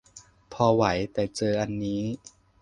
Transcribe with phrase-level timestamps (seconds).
[0.53, 2.01] พอไหว แต่เจออันนี้